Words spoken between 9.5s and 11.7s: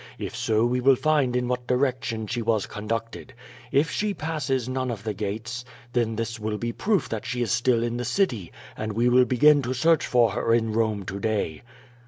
to search for her in Eome to day.''